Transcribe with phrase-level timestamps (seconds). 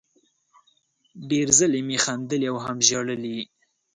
[1.29, 3.37] ډېر ځلې مې خندلي او هم ژړلي